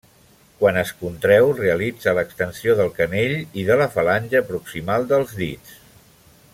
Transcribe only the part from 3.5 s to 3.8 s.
i de